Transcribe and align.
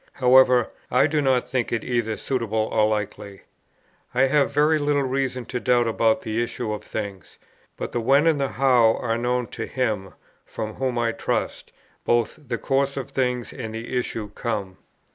However, 0.13 0.71
I 0.89 1.05
do 1.05 1.21
not 1.21 1.47
think 1.47 1.71
it 1.71 1.83
either 1.83 2.17
suitable 2.17 2.67
or 2.71 2.87
likely. 2.87 3.41
I 4.15 4.21
have 4.23 4.49
very 4.51 4.79
little 4.79 5.03
reason 5.03 5.45
to 5.45 5.59
doubt 5.59 5.85
about 5.87 6.21
the 6.21 6.41
issue 6.41 6.73
of 6.73 6.83
things, 6.83 7.37
but 7.77 7.91
the 7.91 7.99
when 8.01 8.25
and 8.25 8.39
the 8.41 8.47
how 8.47 8.95
are 8.95 9.15
known 9.15 9.45
to 9.49 9.67
Him, 9.67 10.15
from 10.43 10.73
whom, 10.73 10.97
I 10.97 11.11
trust, 11.11 11.71
both 12.03 12.39
the 12.47 12.57
course 12.57 12.97
of 12.97 13.11
things 13.11 13.53
and 13.53 13.75
the 13.75 13.95
issue 13.95 14.29
come. 14.31 14.77